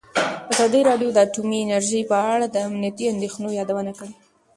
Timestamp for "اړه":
2.33-2.45